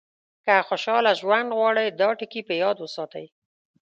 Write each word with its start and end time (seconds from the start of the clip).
که 0.45 0.53
خوشاله 0.67 1.11
ژوند 1.19 1.49
غواړئ 1.57 1.87
دا 2.01 2.09
ټکي 2.19 2.41
په 2.47 2.53
یاد 2.63 2.77
وساتئ. 2.79 3.25